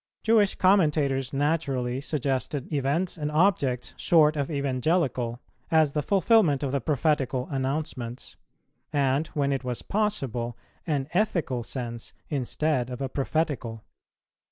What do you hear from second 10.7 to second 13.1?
an ethical sense instead of a